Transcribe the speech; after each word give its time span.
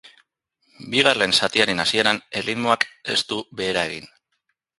Bigarren 0.93 1.35
zatiaren 1.39 1.83
hasieran 1.83 2.21
erritmoak 2.41 2.87
ez 3.15 3.19
du 3.33 3.39
behera 3.61 3.87
egin. 3.93 4.11